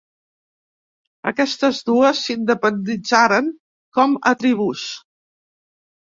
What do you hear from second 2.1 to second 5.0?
s'independitzaren com a tribus.